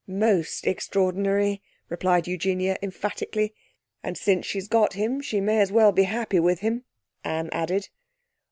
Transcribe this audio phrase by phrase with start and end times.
[0.07, 3.53] 'Most extraordinary,' replied Eugenia emphatically.
[4.01, 6.85] 'And since she's got him, she may as well be happy with him,'
[7.23, 7.87] Anne added.